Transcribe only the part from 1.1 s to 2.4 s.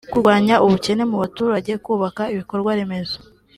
mu baturage kubaka